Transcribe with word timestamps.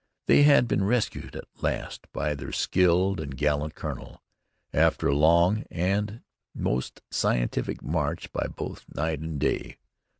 They 0.25 0.41
had 0.41 0.67
been 0.67 0.83
rescued 0.83 1.35
at 1.35 1.45
last 1.61 2.11
by 2.11 2.33
their 2.33 2.51
skilled 2.51 3.19
and 3.19 3.37
gallant 3.37 3.75
colonel, 3.75 4.23
after 4.73 5.07
a 5.07 5.13
long 5.15 5.63
and 5.69 6.23
most 6.55 7.03
scientific 7.11 7.83
march 7.83 8.31
by 8.31 8.47
both 8.47 8.83
night 8.95 9.19
and 9.19 9.39
day. 9.39 9.77